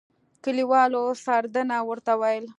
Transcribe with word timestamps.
کلیوالو 0.43 1.03
سردنه 1.25 1.77
ورته 1.89 2.13
ويل. 2.21 2.45